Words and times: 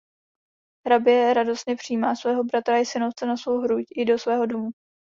Hrabě 0.87 1.33
radostně 1.33 1.75
přijímá 1.75 2.15
svého 2.15 2.43
bratra 2.43 2.77
i 2.79 2.85
synovce 2.85 3.25
na 3.25 3.37
svou 3.37 3.59
hruď 3.61 3.83
i 3.95 4.05
do 4.05 4.19
svého 4.19 4.45
domu. 4.45 4.69